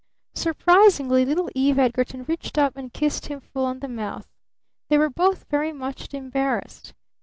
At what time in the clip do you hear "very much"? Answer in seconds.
5.47-6.11